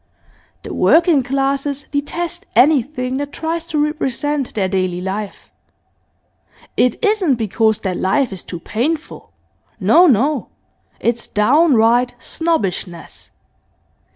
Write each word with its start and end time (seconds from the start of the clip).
The 0.63 0.73
working 0.73 1.21
classes 1.21 1.83
detest 1.83 2.47
anything 2.55 3.17
that 3.17 3.31
tries 3.31 3.67
to 3.67 3.77
represent 3.77 4.55
their 4.55 4.67
daily 4.67 4.99
life. 4.99 5.51
It 6.75 6.95
isn't 7.05 7.35
because 7.35 7.77
that 7.81 7.97
life 7.97 8.33
is 8.33 8.43
too 8.43 8.59
painful; 8.61 9.31
no, 9.79 10.07
no; 10.07 10.49
it's 10.99 11.27
downright 11.27 12.15
snobbishness. 12.17 13.29